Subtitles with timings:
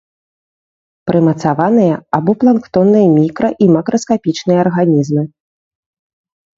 [1.09, 5.23] Прымацаваныя або планктонныя мікра- і макраскапічныя арганізмы.